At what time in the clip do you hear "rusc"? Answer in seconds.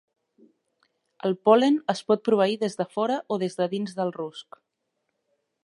4.19-4.61